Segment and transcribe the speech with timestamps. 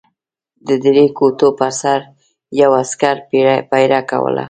[0.67, 1.99] د درې کوټو پر سر
[2.61, 3.15] یو عسکر
[3.69, 4.39] پېره کوله.